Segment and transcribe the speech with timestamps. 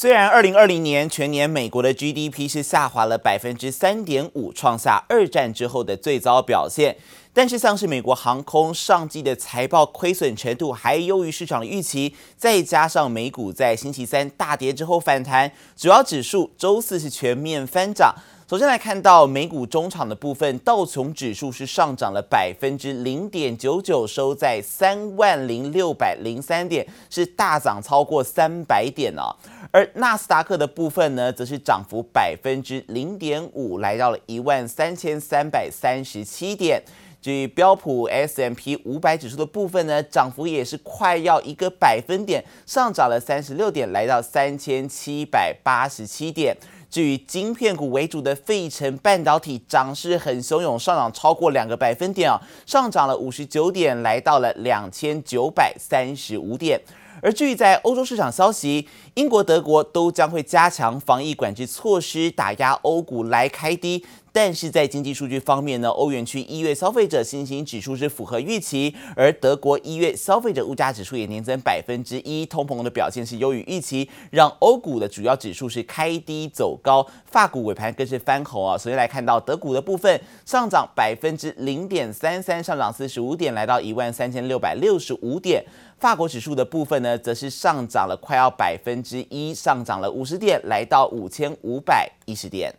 [0.00, 6.96] 虽然二零二零年全年美国的 GDP 是下滑了百分之三点五，创下二战之后的最糟表现，
[7.34, 18.14] 但是像是美国航空上季的财报亏损程度还优于市场预期，再加上美股在星期三大跌之后反弹，主要指数周四是全面翻涨。
[18.50, 29.30] 首先来看到美股中场的部分，道琼指数是上涨了百分之零点九九，收在三万零六百零三点，是大涨超过三百点哦。
[29.70, 36.82] 而纳斯达克的部分呢，则是涨幅百分之零点五，来到了一万三千三百三十七点。
[37.22, 46.56] 至于标普 S M P 五百指数的部分呢，涨幅也是快要一个百分点，上涨了三十六点，来到三千七百八十七点。
[46.90, 56.80] 至于晶片股为主的费城半导体涨势很汹涌，上涨超过两个百分点啊，上涨了五十九点，来到了两千九百三十五点。
[57.22, 64.04] 而至于在欧洲市场消息，英国、德国都将会加强防疫管制措施，打压欧股来开低。
[64.32, 78.78] 但是在经济数据方面呢，欧元区一月消费者信心指数是符合预期，而德国一月消费者物价指数也年增百分之一，通膨的表现是优于预期，让欧股的主要指数是开低走高，法股尾盘更是翻红啊。
[78.78, 85.64] 首先来看到德股的部分，上涨百分之零点三三，上涨四十五点，来到一万三千六百六十五点。
[85.98, 92.72] 法国指数的部分呢，则是上涨了快要百分之一，上涨了五十点，来到五千五百一十点。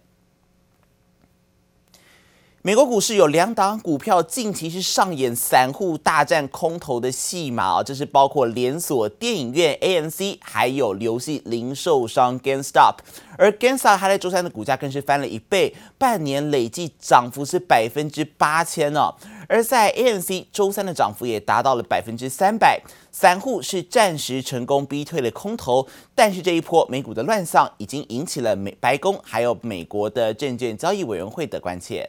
[2.63, 12.97] 美国股市有两档股票近期是上演散户大战空头的戏码啊，这是包括连锁电影院 AMC，还有游戏零售商 GameStop，
[13.35, 19.11] 而 GameStop 它在周三的股价更是翻了一倍，半年累计涨幅是百分之八千呢。
[19.49, 22.79] 而在 AMC 周三的涨幅也达到了百分之三百，
[23.11, 32.07] 散户是暂时成功逼退了空头，但是这一波美股的乱象已经引起了美白宫还有美国的证券交易委员会的关切。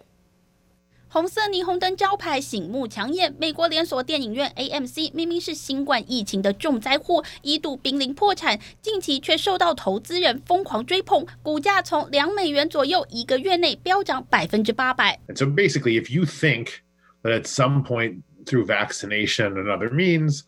[1.13, 15.21] 红色霓虹灯招牌醒目抢眼，美国连锁电影院 AMC 明明是新冠疫情的重灾户，一度濒临破产，近期却受到投资人疯狂追捧，股价从两美元左右一个月内飙涨百分之八百。
[15.35, 16.69] So basically, if you think
[17.23, 20.45] that at some point through vaccination and other means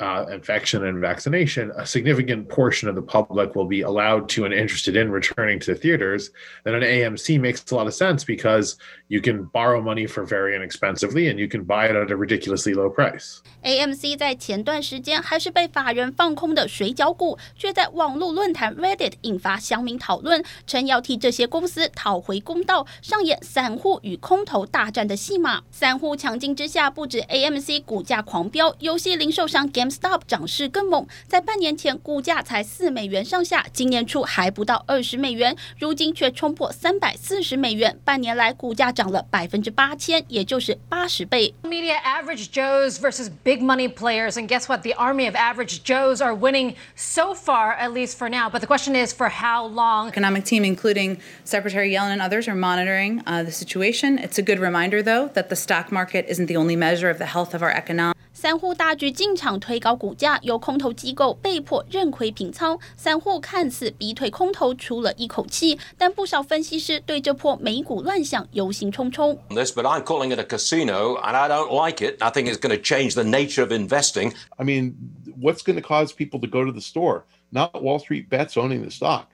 [0.00, 4.54] uh, infection and vaccination, a significant portion of the public will be allowed to and
[4.54, 6.30] interested in returning to the theaters,
[6.64, 8.76] then an AMC makes a lot of sense because
[9.08, 12.72] you can borrow money for very inexpensively and you can buy it at a ridiculously
[12.72, 13.40] low price.
[13.62, 25.62] AMC 在前段时间还是被法人放空的水饺股，却在网络论坛 Reddit 引发乡民讨论，称要替这些公司讨回公道，上演散户与空头大战的戏码。
[25.70, 41.54] 散户抢进之下，不止 AMC 股价狂飙，游戏零售商 GameStop 涨势更猛，在半年前股价才四美元上下，今年初还不到二十美元，如今却冲破三百四十美元，半年来股价涨了百分之八千，也就是八十倍。
[41.62, 44.82] Media average Joes versus big money players, and guess what?
[44.82, 48.48] The army of average Joes are winning so far, at least for now.
[48.50, 50.08] But the question is, for how long?
[50.08, 54.18] Economic team, including Secretary Yellen and others, are monitoring uh, the situation.
[54.18, 57.26] It's a good reminder, though, that the stock market isn't the only measure of the
[57.26, 58.14] health of our economy.
[58.34, 69.36] 散户大举进场推高股价，由空头机构被迫认亏平仓，散户看似逼退空头出了一口气，但不少分析师对这波美股乱象忧心忡忡。
[69.50, 72.16] This, but I'm calling it a casino, and I don't like it.
[72.22, 74.32] I think it's going to change the nature of investing.
[74.58, 74.94] I mean,
[75.38, 77.26] what's going to cause people to go to the store?
[77.52, 79.28] Not Wall Street bets owning the stock.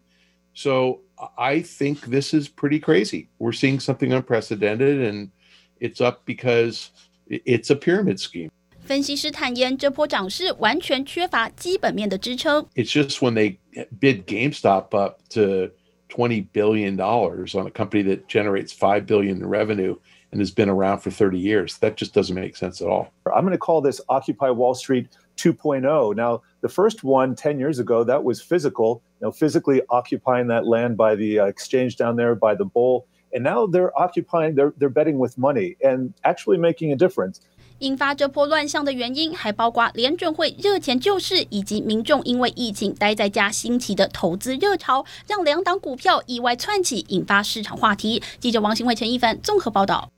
[0.52, 1.02] So
[1.38, 3.28] I think this is pretty crazy.
[3.38, 5.30] We're seeing something unprecedented, and
[5.78, 6.90] it's up because
[7.28, 8.50] it's a pyramid scheme.
[8.90, 12.66] 分析师坦言，这波涨势完全缺乏基本面的支撑。
[12.74, 13.58] It's just when they
[14.00, 15.72] bid GameStop up to
[16.08, 19.96] twenty billion dollars on a company that generates five billion in revenue
[20.30, 21.78] and has been around for thirty years.
[21.80, 23.08] That just doesn't make sense at all.
[23.26, 26.14] I'm going to call this Occupy Wall Street 2.0.
[26.14, 30.66] Now, the first one 10 years ago, that was physical, you know, physically occupying that
[30.66, 33.06] land by the uh, exchange down there by the bowl.
[33.34, 37.40] And now they're occupying, they're, they're betting with money and actually making a difference.
[37.81, 48.21] 引发这波乱象的原因，还包括联准会热钱救市，以及民众因为疫情待在家兴起的投资热潮，让两档股票意外窜起，引发市场话题。
[48.39, 50.09] 记者王新伟、陈一凡综合报道。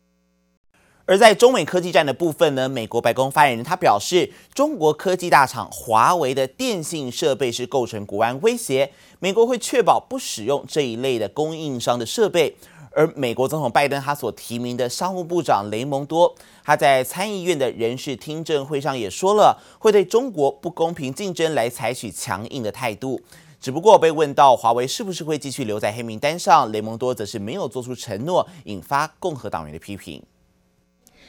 [1.05, 12.57] 而在中美科技战的部分呢，美国白宫发言人他表示，中国科技大厂华为的电信设备是构成国安威胁，美国会确保不使用这一类的供应商的设备。
[12.95, 23.19] 而美国总统拜登他所提名的商务部长雷蒙多，他在参议院的人事听证会上也说了，会对中国不公平竞争来采取强硬的态度。
[23.59, 30.21] 只不过被问到华为是不是会继续留在黑名单上，雷蒙多则是没有做出承诺，引发共和党员的批评。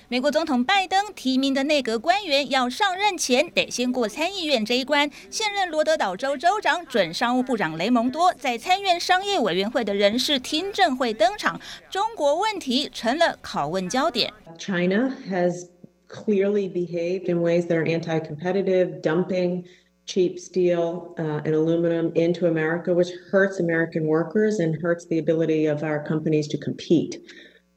[0.08, 5.10] 美国总统拜登提名的内阁官员要上任前得先过参议院这一关。
[5.30, 11.58] 现任罗德岛州州长、准商务部长雷蒙多在参院商业委员会的人事听证会登场，
[11.90, 14.30] 中国问题成了拷问焦点。
[14.58, 15.68] China has
[16.06, 19.64] clearly behaved in ways that are anti-competitive, dumping
[20.04, 25.82] cheap steel and aluminum into America, which hurts American workers and hurts the ability of
[25.82, 27.18] our companies to compete.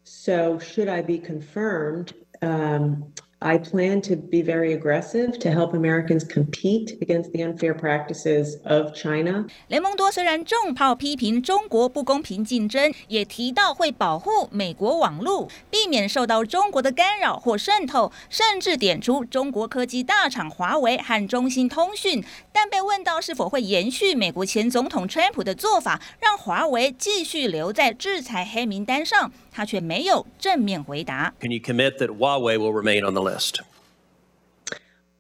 [0.08, 2.14] So should I be confirmed?
[2.42, 8.58] Um, I plan to be very aggressive to help Americans compete against the unfair practices
[8.64, 9.46] of China.
[9.68, 22.24] 雷蒙多虽然重炮批评中国不公平竞争，也提到会保护美国网络，避免受到中国的干扰或渗透，甚至点出中国科技大厂华为和中兴通讯。
[22.52, 31.32] 但被问到是否会延续美国前总统川普的做法，让华为继续留在制裁黑名单上，他却没有正面回答。
[31.40, 33.62] Can you commit that Huawei will remain on the list?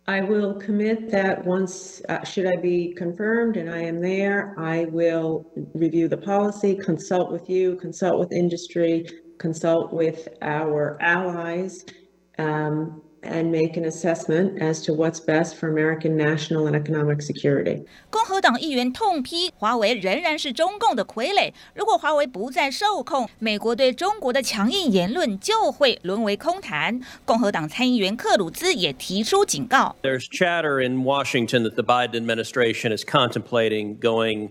[0.09, 4.85] I will commit that once, uh, should I be confirmed and I am there, I
[4.85, 9.05] will review the policy, consult with you, consult with industry,
[9.37, 11.83] consult with our allies.
[12.37, 17.84] Um, and make an assessment as to what's best for American national and economic security.
[18.10, 21.52] 共和党议员痛批华为仍然是中共的傀儡。
[21.74, 27.00] 如果华为不再受控，美国对中国的强硬言论就会沦为空谈。
[27.24, 29.94] 共和党参议员克鲁兹也提出警告。
[30.02, 34.50] There's chatter in Washington that the Biden administration is contemplating going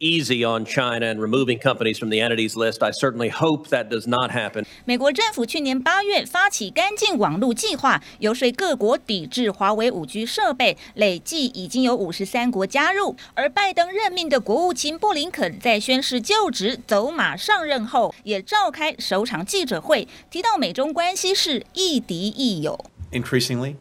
[0.00, 2.82] easy on China and removing companies from the entities list.
[2.82, 4.66] I certainly hope that does not happen.
[4.84, 13.16] 美国政府去年八月发起干净网络计划，游说各国抵制华为五 G 设备，累计已经有五十三国加入。
[13.34, 22.78] 而拜登任命的国务卿布林肯在宣誓就职、走马上任后，也召开首场记者会，提到美中关系是亦敌亦友。
[23.12, 23.76] Increasingly,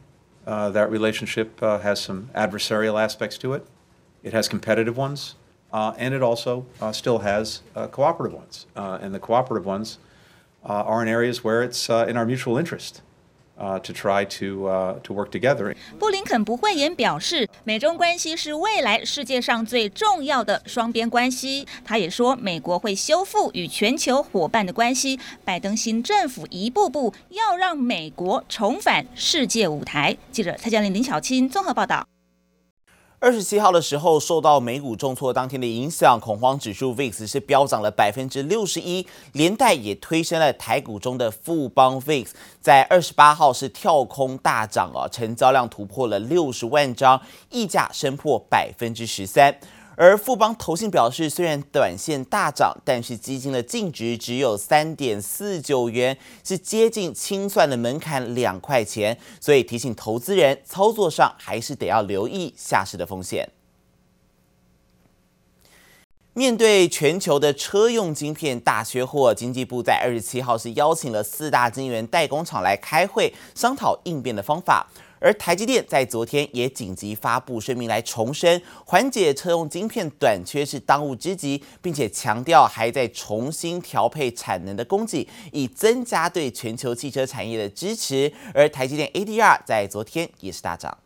[0.45, 3.63] uh, that relationship uh, has some adversarial aspects to it.
[4.23, 5.31] It has competitive ones.
[5.70, 8.66] Uh, and it also uh, still has uh, cooperative ones.
[8.74, 9.98] Uh, and the cooperative ones
[10.64, 13.02] uh, are in areas where it's uh, in our mutual interest
[13.82, 15.74] to try to to work together.
[15.98, 21.66] 布林肯不讳言表示，美中关系是未来世界上最重要的双边关系。
[21.84, 25.18] 他也说，美国会修复与全球伙伴的关系。
[25.44, 30.16] 拜登新政府一步步要让美国重返世界舞台。
[30.30, 32.06] 记者蔡嘉玲、林小青综合报道。
[33.20, 42.28] 二十七号的时候，受到美股重挫当天的影响，恐慌指数 VIX 是飙涨了百分之六十一，连带也推升了台股中的富邦 VIX，
[42.60, 47.20] 在二十八号是跳空大涨啊，成交量突破了六十万张，
[47.50, 49.58] 溢价升破百分之十三。
[50.00, 63.50] 而富邦投信表示，虽然短线大涨，但是基金的净值只有三点四九元，是接近清算的门槛两块钱，所以提醒投资人操作上还是得要留意下市的风险。
[66.32, 74.88] 面对全球的车用晶片大缺货，经济部在二十七号是邀请了四大晶圆代工厂来开会，商讨应变的方法。
[75.20, 88.32] 而台积电在昨天也紧急发布声明来重申，缓解车用晶片短缺是当务之急，并且强调还在重新调配产能的供给，以增加对全球汽车产业的支持。
[88.54, 90.96] 而台积电 ADR 在昨天也是大涨，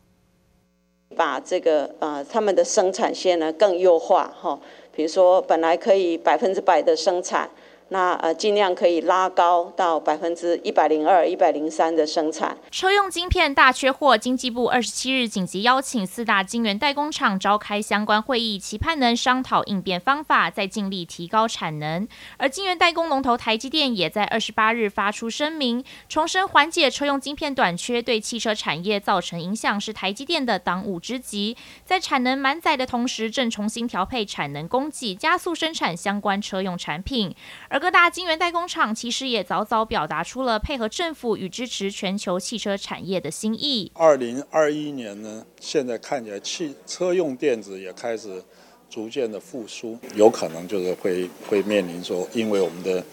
[1.17, 4.61] 把这个呃他们的生产线呢更优化哈，
[4.95, 7.49] 比如说本来可以百分之百的生产。
[7.89, 12.57] 那呃，尽量可以拉高到百分之一百零二、一百零三的生产。
[12.71, 22.09] 车用晶片大缺货，经济部二十七日紧急邀请四大晶圆代工厂召开相关会议，期盼能商讨应变方法，再尽力提高产能。
[22.39, 37.35] 而晶圆代工龙头台积电也在二十八日发出声明，重申缓解车用晶片短缺对汽车产业造成影响是台积电的当务之急，在产能满载的同时，正重新调配产能供给，加速生产相关车用产品。
[37.69, 43.91] 而各大晶圆代工厂其实也早早表达出了配合政府与支持全球汽车产业的心意。
[43.97, 48.41] 二零二一年呢，现在看起来汽车用电子也开始
[48.89, 53.05] 逐渐的复苏，有可能就是会会面临说，因为我们的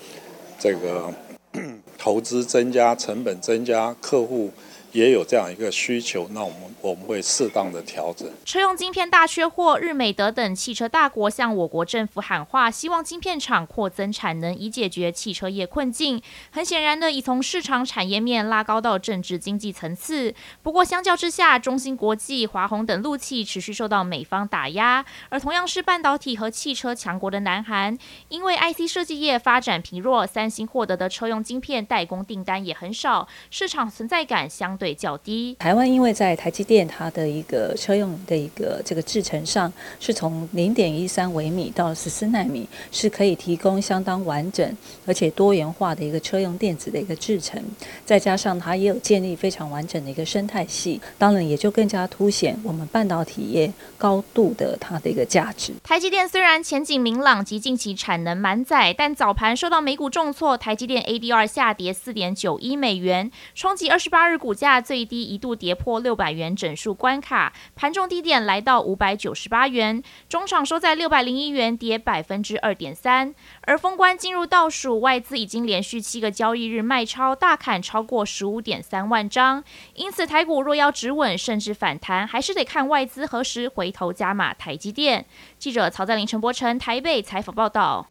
[0.59, 1.11] 这个
[1.97, 4.51] 投资增加、成本增加、客户
[4.91, 8.27] 也有这样一个需求，那我们我们会适当的调整。
[8.45, 16.21] 车用晶片大缺货，日美德等汽车大国向我国政府喊话，希望晶片厂扩增产能，以解决汽车业困境。
[16.51, 20.33] 很显然的，已从市场产业面拉高到政治经济层次。
[20.63, 27.97] 不过相较之下，中芯国际、华虹等陆企持续受到美方打压，而同样是半导体和汽车强国的南韩，
[28.29, 35.55] 因为 IC 设计业发展疲弱，三星获得的车用晶片代工订单也很少，市场存在感相对较低。
[35.59, 47.61] 台湾因为在台积电它的一个车用的一个这个制程上，是从零点一三微米到十四纳米，是可以提供相当完整而且多元化的一个车用电子的一个制程，
[48.05, 55.73] 再加上它也有建立非常完整的一个生态系，当然也就更加凸显我们半导体业高度的它的一个价值。
[55.83, 64.68] 台积电虽然前景明朗及近期产能满载，但早盘受到美股重挫，台积电 ADR 下跌四点九一美元，冲击二十八日股价。
[64.69, 73.33] 价最低一度跌破六百元整数关卡，盘中低点来到五百九十八元，中场收在六百零一元，跌百分之二点三。
[73.61, 79.63] 而封关进入倒数，外资已经连续七个交易日卖超，大砍超过十五点三万张。
[79.95, 85.25] 因此，台股若要止稳甚至反弹，还是得看外资何时回头加码台积电。
[85.57, 88.07] 记者曹在林、陈柏成台北采访报道。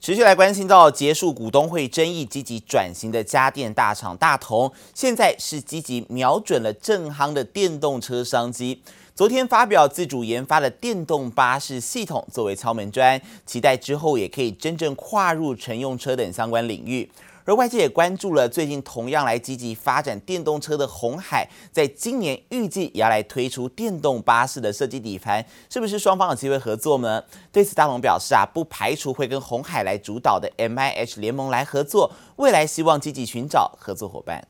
[0.00, 8.80] 持续来关心到结束股东会争议、积极转型的家电大厂大同，现在是积极瞄准了正夯的电动车商机。
[9.16, 17.10] 昨天发表自主研发的电动巴士系统作为敲门砖，期待之后也可以真正跨入乘用车等相关领域。
[17.48, 27.24] 而外界也关注了最近同样来积极发展电动车的鸿海，在今年预计也要来推出电动巴士的设计底盘，是不是双方有机会合作呢？
[27.50, 34.46] 对此，大龙表示啊，不排除会跟鸿海来主导的 MIH 联盟来合作，未来希望积极寻找合作伙伴。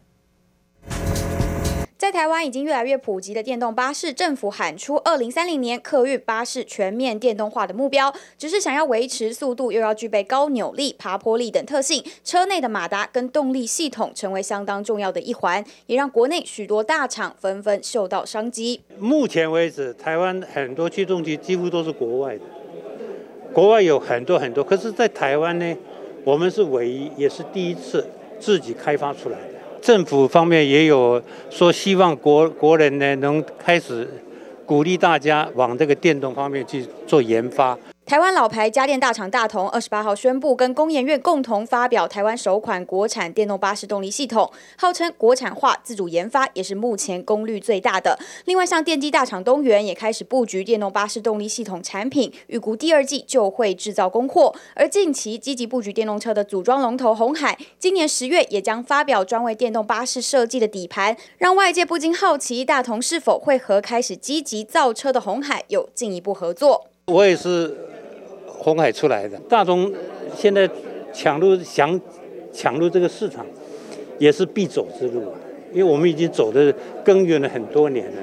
[1.98, 18.80] 在台湾已经越来越普及的电动巴士，政府喊出二零三零年客运巴士全面电动化的目标，只是想要维持速度，又要具备高扭力、爬坡力等特性，车内的马达跟动力系统成为相当重要的一环，也让国内许多大厂纷纷嗅到商机。
[19.00, 22.42] 目前为止，台湾很多驱动机几乎都是国外的，
[23.52, 25.76] 国外有很多很多，可是，在台湾呢，
[26.22, 29.57] 我们是唯一，也是第一次自己开发出来的。
[29.80, 34.08] 政府方面也有说，希望国国人呢能开始
[34.66, 37.76] 鼓励大家往这个电动方面去做研发。
[38.08, 48.18] 台湾老牌家电大厂大同二十八号宣布，跟工研院共同发表台湾首款国产电动巴士动力系统，号称国产化、自主研发，也是目前功率最大的。
[48.46, 54.54] 另外，像电机大厂东元也开始布局电动巴士动力系统产品，预估第二季就会制造供货。
[54.72, 66.86] 而近期积极布局电动车的组装龙头红海，今年十月也将发表专为电动巴士设计的底盘，让外界不禁好奇，大同是否会和开始积极造车的红海有进一步合作？
[67.04, 67.76] 我也是。
[68.68, 69.90] 红海出来的大众，
[70.36, 70.68] 现在
[71.10, 71.98] 抢入想
[72.52, 73.46] 抢入这个市场，
[74.18, 75.22] 也是必走之路，
[75.72, 76.72] 因为我们已经走的
[77.02, 78.16] 耕耘了很多年了，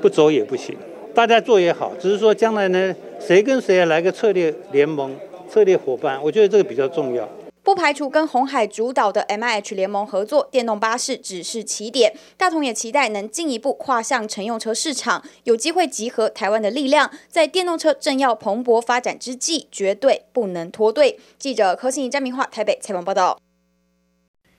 [0.00, 0.74] 不走也不行。
[1.14, 5.14] 大家做也好，只是说将来呢，谁跟谁来个策略联盟、
[5.48, 7.28] 策略伙伴，我觉得这个比较重要。
[7.68, 12.16] 不排除跟红海主导的 MIH 联盟合作，电动巴士只是起点。
[12.38, 21.20] 大同也期待能进一步跨向乘用车市场，有机会集合台湾的力量，在电动车正要蓬勃发展之际，绝对不能脱队。
[21.38, 23.38] 记者柯信怡、张明化台北采访报道。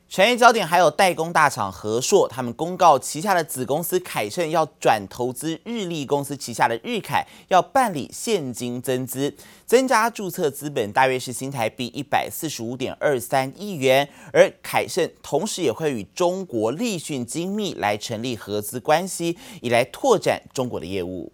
[0.10, 9.36] 产业焦点还有代工大厂和硕，他们公告旗下的子公司凯盛要转投资日立公司旗下的日凯，要办理现金增资，
[9.68, 14.10] 增加注册资本大约是新台币一百四十五点二三亿元。
[14.34, 21.32] 而凯盛同时也会与中国立讯精密来成立合资关系，以来拓展中国的业务。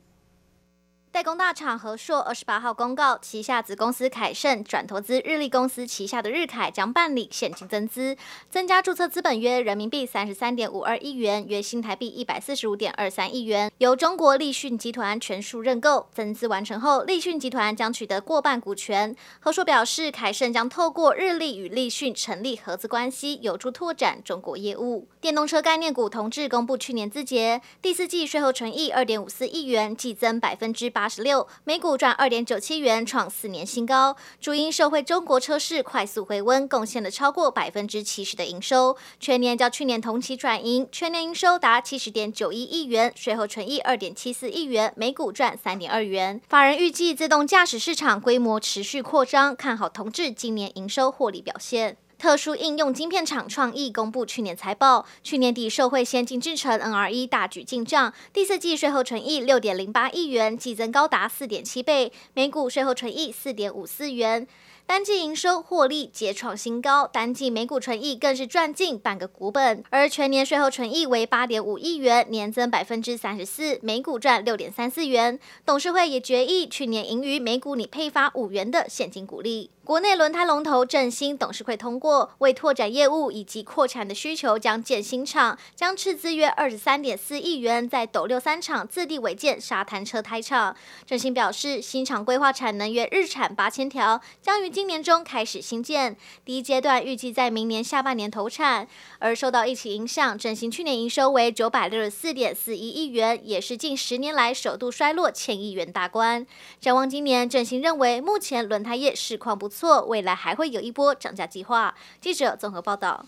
[1.15, 8.17] 代工大厂和硕二十八号公告，旗下子公司凯盛转投资日立公司旗下的日凯，将办理现金增资，
[8.49, 16.05] 增加注册资本约人民币三十三点五二亿元，约新台币一百四十五点二三亿元，由中国立讯集团全数认购。
[16.13, 19.15] 增资完成后，立讯集团将取得过半股权。
[19.39, 25.07] 和硕表示，凯盛将透过日立与立讯成立合资关系，有助拓展中国业务。
[25.21, 31.04] 电动车概念股同志公布去年资节，第四季税后纯益二点五四亿元，季增百分之八。
[31.05, 34.17] 八十六，每股赚二点九七元，创四年新高。
[34.41, 38.97] 主因受惠中国车市快速回温，贡献了超过百分之七十的营收。
[39.19, 46.41] 全年较去年同期转盈，全年营收达七十点九一亿元，税后纯益二点七四亿元，每股赚三点二元。
[46.49, 51.97] 法人预计自动驾驶市场规模持续扩张，看好同致今年营收获利表现。
[52.17, 64.47] 特殊应用晶片厂创意公布去年财报，去年底社会先进制程 NRE 大举进账，第四季税后纯益六点零八亿元，季增高达四点七倍，每股税后纯益四点五四元。
[64.87, 75.39] 单季营收获利皆创新高，单季每股纯益更是赚近半个股本，而全年税后纯益为八点五亿元，年增百分之三十四，每股赚六点三四元。
[75.65, 79.71] 董事会也决议去年盈余每股拟配发五元的现金股利。
[79.83, 90.75] 国内轮胎龙头正新董事会通过，为拓展业务以及扩产的需求，将建新厂，将斥资约二十三点四亿元，在斗六三厂自地违建沙滩车胎厂。
[91.05, 98.85] 正新表示，新厂规划产能约日产八千条，将于今年中开始新建，第一阶段预计在明年下半年投产。
[99.19, 106.45] 而受到疫情影响，整形去年营收为九百六十四点四一亿元，也是近十年来首度衰落千亿元大关。
[106.81, 109.69] 展望今年，整形认为目前轮胎业市况不。
[109.69, 111.95] 错，未来还会有一波涨价计划。
[112.19, 113.25] 记者综合报道。